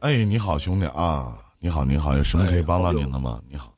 [0.00, 1.36] 哎，你好，兄弟啊！
[1.58, 3.42] 你好，你好，有什么可以帮到您的吗？
[3.50, 3.74] 你好，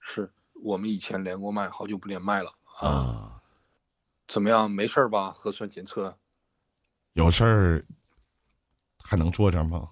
[0.00, 0.32] 是
[0.64, 3.42] 我们以前连过麦，好久不连麦了啊。
[4.28, 4.70] 怎么样？
[4.70, 5.32] 没事吧？
[5.32, 6.16] 核酸检测？
[7.12, 7.84] 有事儿
[9.02, 9.90] 还能坐这吗？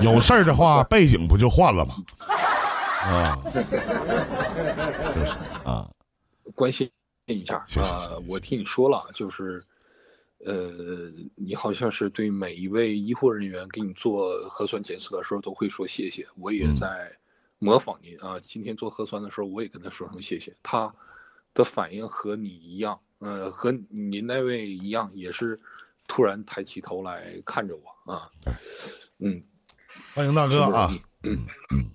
[0.00, 1.94] 有事儿的话， 背景不就换了吗？
[3.04, 3.36] 啊，
[5.14, 5.90] 就是啊，
[6.54, 6.90] 关心
[7.26, 9.62] 一下啊，我听你说了，就是。
[10.44, 17.10] 呃，你好像是对每一位医护人员给你做核酸检测的时候都会说谢谢，我也在
[17.58, 18.38] 模仿您啊。
[18.40, 20.94] 今天做核酸的时候，我也跟他说声谢谢，他
[21.54, 25.58] 的反应和你一样，呃，和您那位一样，也是
[26.06, 28.30] 突然抬起头来看着我啊。
[29.18, 29.42] 嗯，
[30.14, 30.92] 欢迎大哥啊。
[31.22, 31.90] 嗯嗯，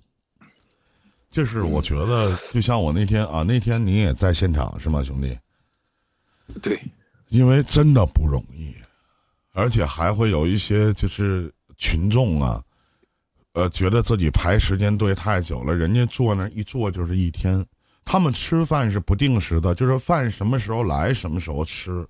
[1.30, 5.38] 就是我觉得，就像我那天啊，那天你也在现场是吗，兄弟？
[6.60, 6.78] 对。
[7.32, 8.74] 因为真的不容易，
[9.54, 12.62] 而且还会有一些就是群众啊，
[13.54, 17.64] 呃，觉得自己排时间队太久了，人家坐那一坐就是一天，
[18.04, 22.06] 他们吃饭是不定时的，就是饭什么时候来什么时候吃，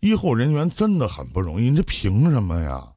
[0.00, 2.94] 医护人员真的很不容易，你这凭什么呀？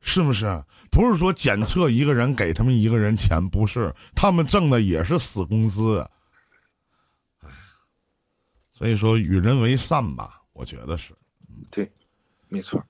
[0.00, 0.64] 是不是？
[0.90, 6.08] 不是说检测一个人给他们一个人钱，不是，他们挣的也是死工资，
[8.72, 10.38] 所以说与人为善吧。
[10.52, 11.14] 我觉得是，
[11.70, 11.90] 对，
[12.48, 12.82] 没错。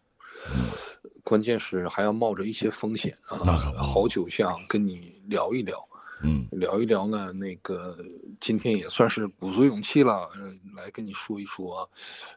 [1.22, 3.38] 关键是还要冒着一些风险啊。
[3.76, 5.88] 好久想跟你聊一聊，
[6.22, 7.32] 嗯，聊一聊呢。
[7.32, 8.04] 那个
[8.40, 11.88] 今天也算是鼓足勇气了，嗯，来跟你说一说。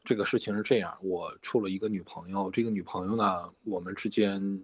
[0.03, 4.62] 这个事情是这样，我处了一个女朋友，这个女朋友呢，我们之间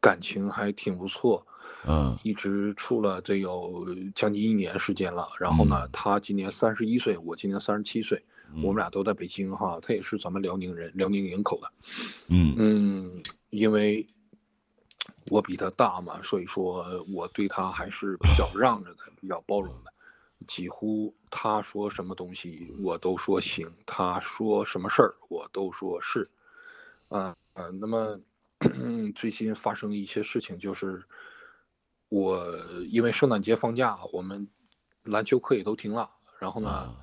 [0.00, 1.46] 感情还挺不错，
[1.86, 5.30] 嗯，一直处了得有将近一年时间了。
[5.40, 8.22] 然后呢，她今年三十一岁，我今年三十七岁。
[8.54, 11.70] 我们俩都在北京哈，他也是咱们辽宁人，辽宁营口的。
[12.28, 14.06] 嗯嗯，因为
[15.30, 19.92] 我比他大嘛，所以说我对他还是比较让着的， 比较包容的。
[20.46, 26.28] 几乎他说什么东西我都说行，他说什么事儿我都说是。
[27.08, 28.20] 啊啊，那么
[29.14, 31.04] 最近发生一些事情，就是
[32.08, 32.46] 我
[32.88, 34.48] 因为圣诞节放假，我们
[35.02, 36.94] 篮球课也都停了，然后呢。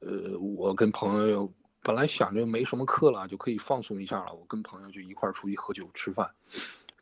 [0.00, 1.52] 呃，我跟朋友
[1.82, 4.32] 本来想着没什么课了，就可以放松一下了。
[4.32, 6.30] 我跟朋友就一块儿出去喝酒吃饭，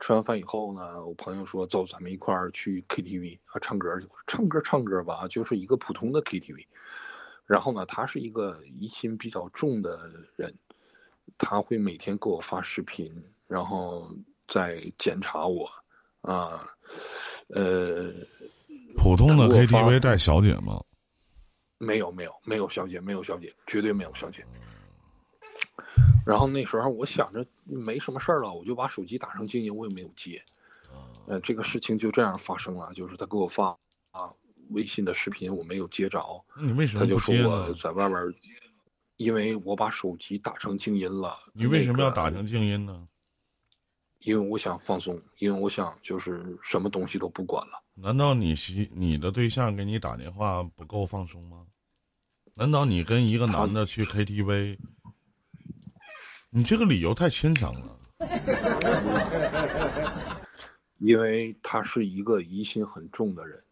[0.00, 6.66] 吃完饭以后呢，我朋友说走，咱们一块儿去 KTV 啊唱歌去，唱歌唱歌吧，就是一个普通的 KTV。
[7.46, 10.54] 然后呢，他是一个疑心比较重的人，
[11.38, 14.10] 他会每天给我发视频，然后
[14.48, 15.70] 再检查我
[16.22, 16.66] 啊，
[17.48, 18.12] 呃，
[18.96, 20.82] 普通的 KTV 带小姐吗？
[21.84, 24.44] 没有没有没有小姐没有小姐绝对没有小姐。
[26.26, 30.42] 然后那时候我想着没什么事儿了，我就把手机打成静音，我也没有接。
[31.26, 33.76] 呃，这个事情就这样发生了，就是他给我发
[34.10, 34.32] 啊
[34.70, 36.20] 微信的视频，我没有接着。
[36.58, 38.34] 你为什么他就说我在外边，
[39.16, 41.36] 因为我把手机打成静音了。
[41.52, 43.06] 你为什么要打成静音呢？
[44.24, 47.82] 因为我想放松，因为我想就是什么东西都不管了。
[47.94, 51.66] 难道你媳你的对象给你打电话不够放松吗？
[52.56, 54.78] 难道你跟一个男的去 KTV？
[56.50, 57.98] 你这个理由太牵强了。
[60.98, 63.62] 因为他是一个疑心很重的人。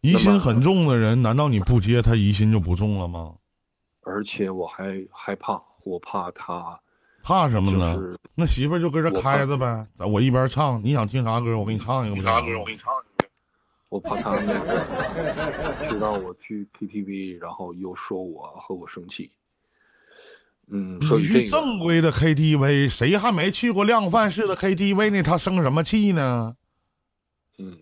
[0.00, 3.36] 疑心很重的人，难道你不接他疑心就不重了吗？
[4.02, 6.80] 而且我还害怕，我怕他。
[7.22, 8.16] 怕什么呢？
[8.34, 12.22] 那媳妇就搁这开着呗，我一边唱，你想听啥歌，我给你唱一个。
[12.22, 12.58] 啥歌？
[12.58, 13.28] 我给你唱一个。
[13.88, 19.30] 我怕他那个知道我去 KTV，然后又说我和我生气。
[20.66, 25.22] 嗯，你去正规的 KTV，谁还没去过量贩式的 KTV 呢？
[25.22, 26.56] 他生什么气呢？
[27.58, 27.80] 嗯。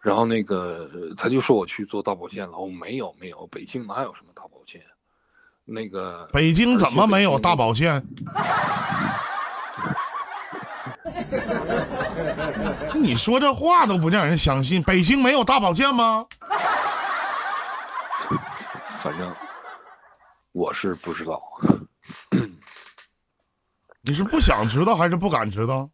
[0.00, 4.80] 然后那个他就说我去做大保健了，我没有没有，北京哪有什么大保健？
[5.66, 8.04] 那个北京怎么没有大保健？
[12.94, 16.26] 你说这话都不让人相信，北京没有大保健吗？
[19.02, 19.34] 反正
[20.52, 21.42] 我是不知道。
[24.02, 25.90] 你是不想知道还是不敢知道？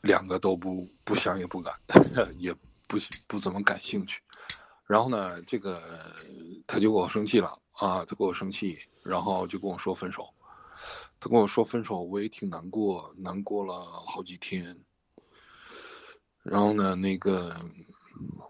[0.00, 1.74] 两个都不不想也不敢，
[2.38, 2.54] 也
[2.86, 4.20] 不不怎么感兴趣。
[4.86, 6.14] 然后呢，这个
[6.66, 10.28] 他就跟我生气了啊，他跟我生气，然后就跟我说分手。
[11.20, 14.78] 他跟我说分手，我也挺难过，难过了好几天。
[16.42, 17.56] 然后呢，那个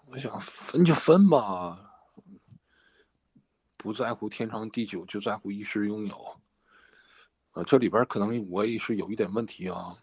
[0.06, 1.78] 我想分就分吧，
[3.76, 6.40] 不在乎天长地久，就在乎一时拥有。
[7.52, 9.96] 呃，这里边可能我也是有一点问题啊。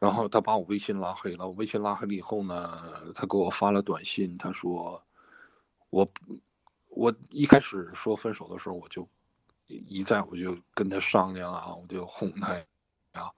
[0.00, 5.02] 然后他把我微信拉黑了，我微信拉黑了以后呢，他给我发了短信，他说
[5.90, 6.10] 我
[6.88, 9.06] 我一开始说分手的时候，我就
[9.68, 12.54] 一再我就跟他商量啊，我就哄他
[13.12, 13.30] 呀，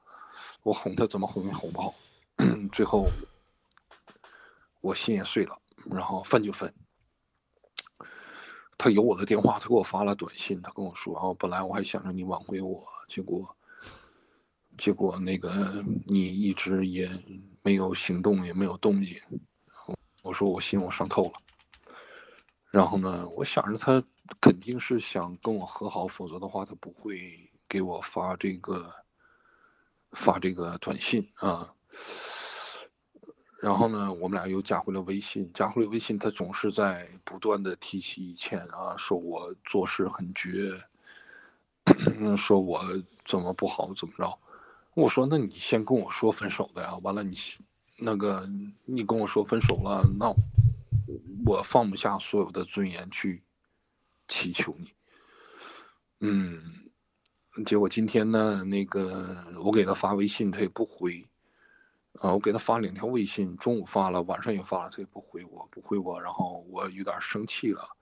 [0.62, 1.94] 我哄他怎么哄也哄不好，
[2.70, 3.08] 最后
[4.80, 5.58] 我心也碎了，
[5.90, 6.72] 然后分就分。
[8.78, 13.56] 他有我的电话，他给我发了短信，他跟我说啊，本来我还想着你挽回我，结果。
[14.78, 17.10] 结果那个你一直也
[17.62, 19.20] 没有行动，也没有动静。
[20.22, 21.32] 我说我心我伤透了。
[22.70, 24.02] 然后呢，我想着他
[24.40, 28.94] 肯定是想跟我和好，否则的话他不会给我发这个
[30.12, 31.74] 发这个短信啊。
[33.60, 40.82] 然后呢，我们俩又加回了微信，加回了微信，他总是在不断的提起以前啊，说我做事很绝，
[42.36, 42.82] 说我
[43.24, 44.38] 怎么不好怎么着。
[44.94, 46.96] 我说，那你先跟我说分手的呀？
[47.02, 47.36] 完了，你
[47.96, 48.48] 那个
[48.84, 50.34] 你跟我说分手了，那
[51.46, 53.42] 我放不下所有的尊严去
[54.28, 54.92] 祈求你。
[56.20, 56.90] 嗯，
[57.64, 61.26] 结果今天呢，那个我给他发微信，他也不回。
[62.20, 67.96] 啊，我给他发两条微信，中午发了，晚上也发了，他也不回我，不回我，然后我有点生气了。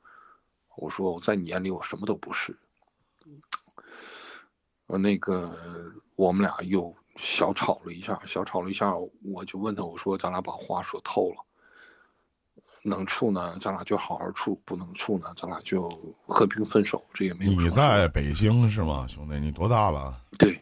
[0.77, 2.57] 我说我在你眼里我什么都不是。
[4.91, 5.55] 我那个，
[6.17, 8.93] 我们俩又小吵了一下，小吵了一下，
[9.23, 11.37] 我就问他，我说咱俩把话说透了，
[12.83, 15.89] 能处呢，咱俩就好好处；不能处呢，咱俩就
[16.27, 17.07] 和平分手。
[17.15, 17.53] 这也没有。
[17.53, 19.39] 你在北京是吗，兄弟？
[19.39, 20.21] 你多大了？
[20.37, 20.61] 对，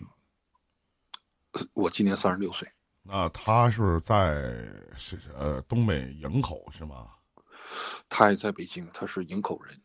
[1.72, 2.69] 我今年三十六岁。
[3.02, 4.42] 那他是在
[4.98, 7.08] 是呃东北营口是吗？
[8.10, 9.80] 他也在北京，他是营口人。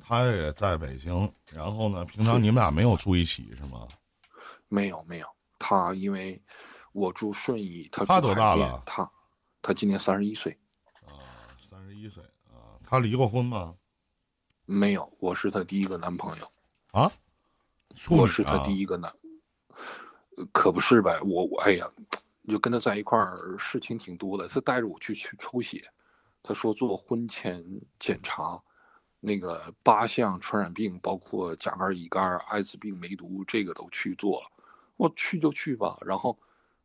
[0.00, 2.04] 他也在北京，然后呢？
[2.04, 3.86] 平常你们俩没有住一起是吗？
[4.68, 5.26] 没有没有，
[5.58, 6.42] 他因为
[6.92, 8.82] 我住顺义，他他多大了？
[8.86, 9.10] 他
[9.60, 10.58] 他今年三十一岁。
[11.04, 11.12] 啊，
[11.60, 13.74] 三十一岁啊，他离过婚吗？
[14.64, 16.50] 没有，我是他第一个男朋友。
[16.90, 17.10] 啊？
[18.08, 19.12] 我是他第一个男，
[20.52, 21.20] 可不是呗？
[21.22, 21.90] 我我哎呀，
[22.48, 24.48] 就跟他在一块儿，事情挺多的。
[24.48, 25.90] 他带着我去去抽血，
[26.42, 27.64] 他说做婚前
[27.98, 28.62] 检查。
[29.20, 34.48] 那个八项传染病，包括甲肝、乙肝、艾滋病、梅毒，这个都去做了。
[34.96, 35.98] 我去就去吧。
[36.02, 36.38] 然后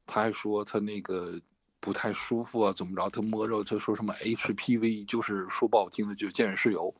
[0.07, 1.39] 他还说他那个
[1.79, 3.09] 不太舒服啊，怎么着？
[3.09, 6.95] 他摸着他说什么 HPV，就是说不好听的就见人是油。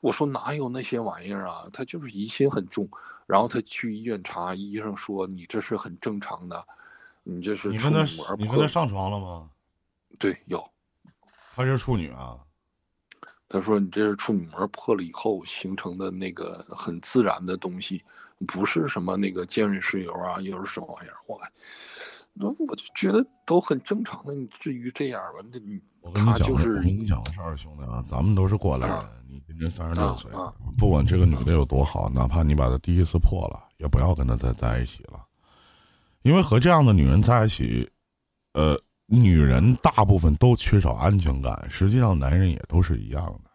[0.00, 1.68] 我说哪有那些玩意儿啊？
[1.72, 2.88] 他就是疑心很重。
[3.26, 6.64] 然后他去医院查，医生说你这是很正常的，
[7.24, 8.36] 你这是处女膜。
[8.38, 9.50] 你跟他上床了吗？
[10.18, 10.70] 对，有。
[11.54, 12.38] 他是处女啊。
[13.48, 18.02] 他说：“你这是处女膜破了以后形成的那个很自然的东西，
[18.46, 21.14] 不是什么那个尖锐湿疣啊，又是什么玩意儿？
[21.28, 21.40] 我，
[22.32, 25.44] 那我就觉得都很正常的，你至于这样吧？
[25.52, 28.98] 那你我跟你讲，我跟你讲个事儿，兄弟啊，咱们都是过来人，
[29.28, 30.28] 你今年三十六岁，
[30.76, 35.24] 不管这个女的有多好，哪怕你把她第一次破了，也不要跟她再在一起了，
[36.22, 37.88] 因为和这样的女人在一起，
[38.54, 43.50] 呃。”女人大部分都缺少安全感，实际上男人也都是一样的。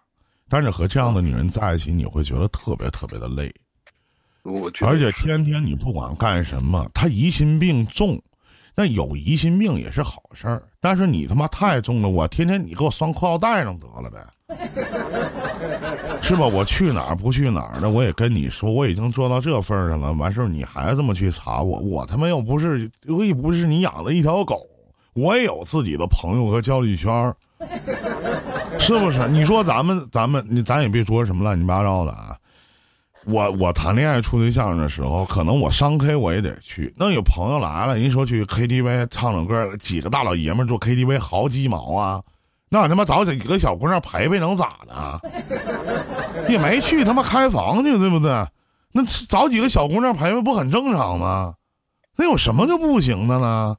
[0.48, 3.53] 但是和这样的女人在一起，你会觉得特别特别的累。
[4.44, 8.22] 我而且天天你不管干什么，她疑心病重，
[8.75, 10.63] 那有疑心病也是好事儿。
[10.79, 14.25] 但是你他妈太重了，我天天你给我拴裤腰带上得了呗，
[16.22, 16.48] 是吧？
[16.48, 20.12] 我去哪儿不去哪儿的，我也跟你说，我已经做到这份上了。
[20.13, 24.65] 完事儿你还这么去查我，我他妈又不是又一不是你养的一条狗。
[25.13, 27.36] 我也有自己的朋友和交际圈儿，
[28.80, 29.27] 是不是？
[29.30, 32.38] 你说咱们咱们你咱也别说什么乱七八糟的啊！
[33.25, 36.94] 我我谈恋爱处对象的时候，可能我商 K 我也得去。
[36.98, 42.24] 那有朋友来了，人说去 KTV 唱唱歌，几个大老爷们坐 KTV 好鸡毛啊！
[42.70, 46.48] 那他妈找几个小姑娘陪陪能咋的？
[46.48, 48.48] 也没去他妈开房去，对不对？
[48.94, 51.56] 那找几个小姑娘陪陪不很正常吗？
[52.18, 53.75] 那有什么就不行的呢？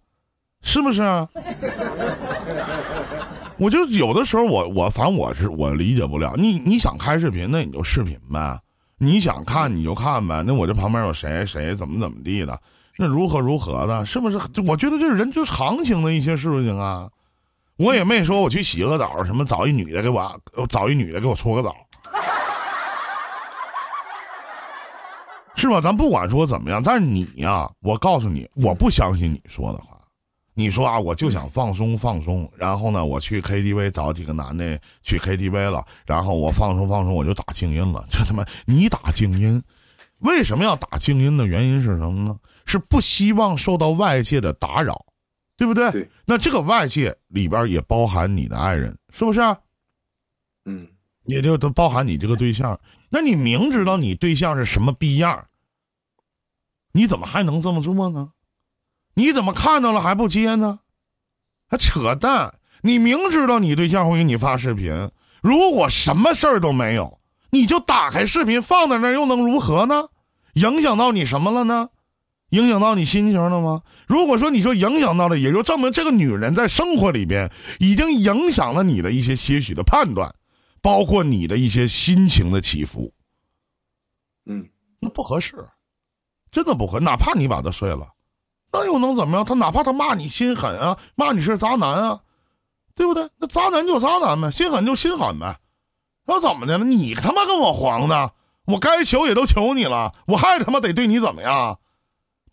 [0.62, 1.28] 是不是啊？
[3.58, 6.34] 我就有的时候，我我反正我是我理解不了。
[6.36, 8.58] 你你想开视频，那你就视频呗；
[8.98, 10.42] 你想看你就看呗。
[10.46, 12.60] 那我这旁边有谁谁怎么怎么地的，
[12.96, 14.38] 那如何如何的，是不是？
[14.66, 17.10] 我觉得这是人之常情的一些事情啊。
[17.76, 21.74] 我也没说我去洗个澡什么，找一女的给我找一女的给我搓个澡，
[25.56, 25.80] 是吧？
[25.80, 29.98] 咱不管说怎么样，但是你呀，我告诉你，我不相信你说的话。
[30.54, 38.06] 你说啊，我就想放松放松，然后呢，我去 KTV 找几个男的去 KTV 了，然后我放松放松，我就打静音了。
[38.12, 39.62] 这他妈，你打静音，
[40.18, 42.38] 为什么要打静音的原因是什么呢？
[42.66, 45.06] 是不希望受到外界的打扰，
[45.56, 45.90] 对不对？
[45.90, 46.10] 对。
[46.26, 49.40] 那这个外界里边也包含你的爱人，是不是？
[50.64, 50.88] 嗯。
[51.24, 52.80] 也就都包含你这个对象。
[53.08, 55.46] 那你明知道你对象是什么逼样，
[56.92, 58.32] 你怎么还能这么做呢？
[59.14, 60.80] 你怎么看到了还不接呢？
[61.68, 62.54] 还扯淡！
[62.82, 70.08] 你明知道你对象会给你发视频，如果什么事儿都没有，你就打开视频放在那儿，又能如何呢？
[70.54, 71.88] 影响到你什么了呢？
[72.50, 73.82] 影响到你心情了吗？
[74.06, 80.34] 如果说你说影响到了，也就证明这个女人在生活里边已经影响了你的一些些许的判断，
[80.82, 83.14] 包括你的一些心情的起伏。
[84.44, 85.68] 嗯，那不合适，
[86.50, 87.00] 真的不合。
[87.00, 88.08] 哪怕你把她睡了，
[88.72, 89.44] 那又能怎么样？
[89.44, 92.20] 他哪怕他骂你心狠啊，骂你是渣男啊。
[92.94, 93.30] 对不对？
[93.38, 95.56] 那渣男就渣男呗，心狠就心狠呗。
[96.26, 96.84] 那怎么的了？
[96.84, 98.32] 你他妈跟我黄的，
[98.66, 101.78] 我该求也都求你了，我还他妈得对你怎么样？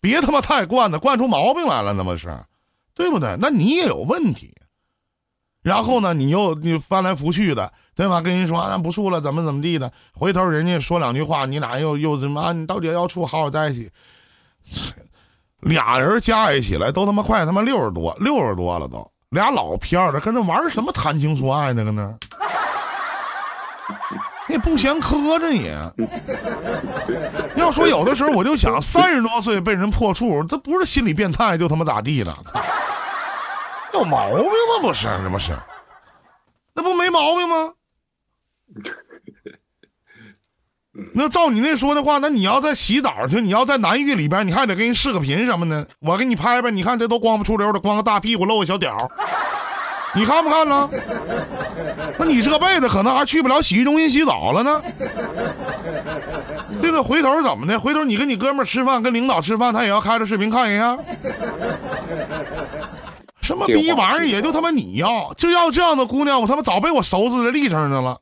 [0.00, 2.46] 别他妈太惯的，惯出毛病来了，那不是？
[2.94, 3.36] 对不对？
[3.38, 4.54] 那你也有问题。
[5.62, 8.22] 然后呢，你又你翻来覆去的，对吧？
[8.22, 9.92] 跟人说咱不处了，怎么怎么地的？
[10.14, 12.54] 回头人家说两句话，你俩又又什么？
[12.54, 13.90] 你到底要处，好好在一起。
[15.60, 19.10] 俩人加一起来都他妈快他妈六十多，六十多了都。
[19.30, 21.84] 俩老片了，跟那玩什么谈情说爱呢？
[21.84, 22.14] 搁那，
[24.48, 25.72] 你不嫌磕碜也。
[27.54, 32.38] 要说有的时候，我就想，三十多岁被人破处，这不是心理变态就他妈咋地了？
[33.92, 34.50] 有毛病吗？
[34.82, 35.56] 不是，这不是，
[36.74, 37.74] 那不没毛病吗？
[41.14, 48.96] 那照你那说的话，那你要在洗澡去，你要在男浴里边，你还得给你视个频什么的，我给你拍拍，你看这都光不出溜的，光个大屁股露个小屌，
[50.14, 50.90] 你看不看了？
[52.18, 54.82] 那你这辈子可能还去不了洗浴中心洗澡了呢。
[56.82, 57.78] 这个回头怎么的？
[57.78, 60.98] 回头你跟你哥们吃饭，跟领导吃饭，他也要开着视频看一下。
[63.50, 68.18] 什么逼玩意儿，也就他妈你要，就要这样的姑娘，我他妈早被我收拾的立正的了。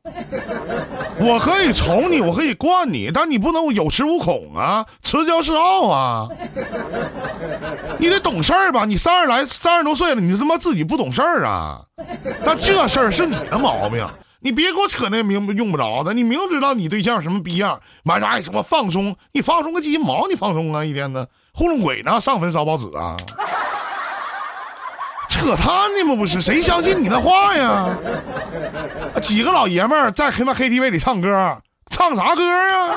[1.20, 6.28] 我可以宠你，我可以惯你，但你不能有恃无恐啊，持骄恃傲啊。
[7.98, 8.86] 你得懂事儿吧？
[8.86, 11.82] 你三十来三十多岁了，你他妈自己不懂事儿啊？
[12.42, 14.08] 但这事儿是你的毛病，
[14.40, 16.14] 你别给我扯那明用不着的。
[16.14, 20.26] 你明知道你对象什么逼样，完啥什么放松，你放松个鸡毛？
[20.26, 20.86] 你放松啊？
[20.86, 22.20] 一天的，糊弄鬼呢？
[22.22, 23.18] 上坟烧报纸啊？
[25.38, 26.16] 扯淡呢吗？
[26.16, 27.96] 不是，谁相信你那话呀？
[29.22, 31.58] 几个老爷们儿在他妈 KTV 里唱歌，
[31.90, 32.96] 唱啥歌啊？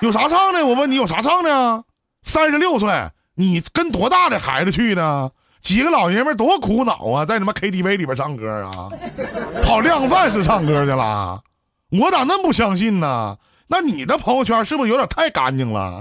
[0.00, 0.64] 有啥唱的？
[0.64, 1.84] 我问你有啥唱的？
[2.22, 5.32] 三十六岁，你跟多大的孩子去的？
[5.60, 8.88] 几个老爷们儿多苦恼啊，在他妈 KTV 里边唱歌啊？
[9.62, 11.42] 跑量贩式唱歌去了？
[11.90, 13.36] 我咋那么不相信呢？
[13.68, 15.98] 那你的朋友圈是不是有点太干净了？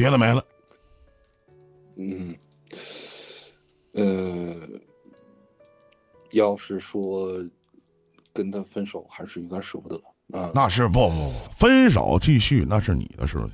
[0.00, 0.42] 别的没了。
[1.96, 2.34] 嗯，
[3.92, 4.56] 呃，
[6.32, 7.28] 要是说
[8.32, 9.96] 跟他分手，还是有点舍不得
[10.32, 10.52] 啊。
[10.54, 13.50] 那是不不不，分手继续那是你的事情。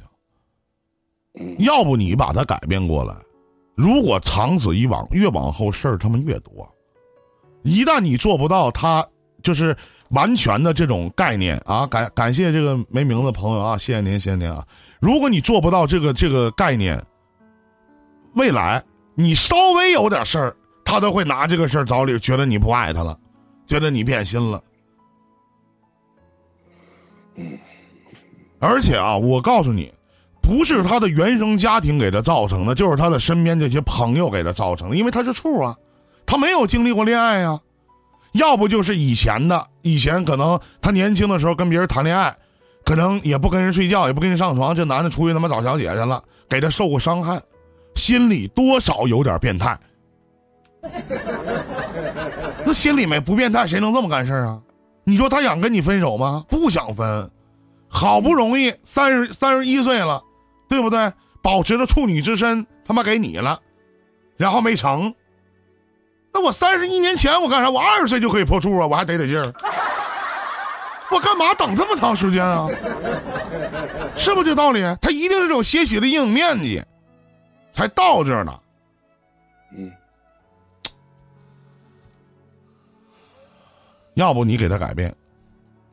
[1.35, 3.17] 嗯，要不你把他改变过来。
[3.75, 6.73] 如果长此以往，越往后事儿他们越多。
[7.63, 9.09] 一旦你做不到，他
[9.43, 9.77] 就是
[10.11, 11.87] 完全的这种概念啊。
[11.87, 14.67] 感感谢这个没名字朋友啊，谢谢您，谢谢您啊。
[15.01, 17.05] 如果你做不到这个这个概念，
[18.35, 18.85] 未来
[19.15, 23.19] 你稍微有点事儿，他都会拿这个事儿找理，觉得你不爱他了，
[23.67, 24.63] 觉得你变心了。
[28.59, 29.93] 而且啊，我告诉你，
[30.41, 35.77] 不是他的原生家庭给他造成的，就是他的身边这些朋友给他造成的，因为他是处啊，
[36.25, 37.61] 他没有经历过恋爱呀，
[38.37, 42.37] 要不就是以前的，以前可能他年轻的时候跟别人谈恋爱。
[42.85, 47.43] 可能也不跟人睡觉，也不跟人上床，这男的出去他妈找小姐去了，给他受过伤害，
[47.97, 49.81] 心里多少有点变态。
[52.65, 54.63] 那心里面不变态，谁能这么干事啊？
[55.03, 56.45] 你说他想跟你分手吗？
[56.49, 57.33] 不想分，
[57.89, 60.23] 好不容易三十三十一岁了，
[60.69, 61.13] 对不对？
[61.43, 63.63] 保持着处女之身，他妈给你了，
[64.37, 65.17] 然后没成。
[66.37, 67.71] 那我三十一年前我干啥？
[67.71, 69.55] 我二十岁就可以破处啊，我还得得劲儿。
[71.11, 72.69] 我干嘛等这么长时间啊？
[74.17, 74.83] 是不是这道理？
[75.01, 76.85] 他一定是有些许的阴影面积，
[77.73, 78.61] 才到这儿呢。
[79.75, 79.91] 嗯。
[84.13, 85.17] 要不你给他改变，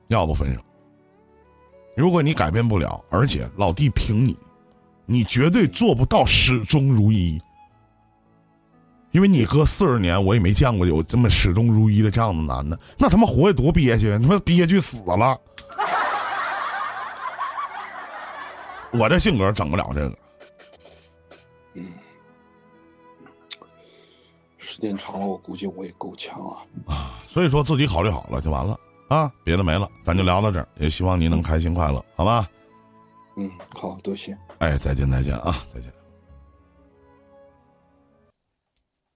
[0.09, 0.59] 要不分手。
[1.95, 4.37] 如果你改变不了，而且老弟凭你，
[5.05, 7.41] 你绝对做不到始终如一。
[9.13, 15.39] 因为你哥四十年，我也没见过有这么始终如一的这样的男的，那他妈活得多憋屈，他妈憋屈死了。
[18.91, 20.17] 我这性格整不了这个。
[21.75, 21.85] 嗯，
[24.57, 26.57] 时间长了，我估计我也够呛啊。
[26.87, 28.79] 啊，所以说自己考虑好了就完了
[29.09, 32.47] 啊，别的没了，咱就聊到这儿，也希望您能开心快乐，好吧？
[33.37, 34.35] 嗯，好，多谢。
[34.57, 35.91] 哎，再见再见啊，再见。